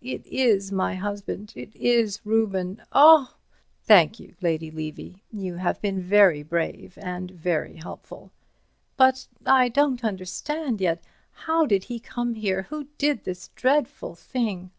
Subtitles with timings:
[0.00, 1.52] It is my husband.
[1.54, 2.80] It is Reuben.
[2.94, 3.34] Oh—"
[3.82, 5.22] "Thank you, Lady Levy.
[5.30, 8.30] You have been very brave and very helpful."
[8.96, 11.02] "But—I don't understand yet.
[11.32, 12.62] How did he come here?
[12.70, 14.70] Who did this dreadful thing?"